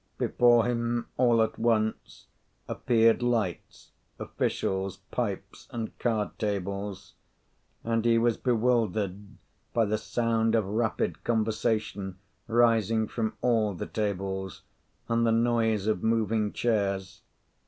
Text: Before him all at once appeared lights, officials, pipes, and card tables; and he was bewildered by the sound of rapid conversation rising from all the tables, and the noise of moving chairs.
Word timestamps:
Before 0.17 0.65
him 0.65 1.05
all 1.15 1.43
at 1.43 1.59
once 1.59 2.25
appeared 2.67 3.21
lights, 3.21 3.91
officials, 4.17 4.97
pipes, 5.11 5.67
and 5.69 5.95
card 5.99 6.39
tables; 6.39 7.13
and 7.83 8.03
he 8.03 8.17
was 8.17 8.35
bewildered 8.35 9.23
by 9.73 9.85
the 9.85 9.99
sound 9.99 10.55
of 10.55 10.65
rapid 10.65 11.23
conversation 11.23 12.17
rising 12.47 13.07
from 13.07 13.37
all 13.41 13.75
the 13.75 13.85
tables, 13.85 14.63
and 15.07 15.23
the 15.23 15.31
noise 15.31 15.85
of 15.85 16.01
moving 16.01 16.51
chairs. 16.51 17.21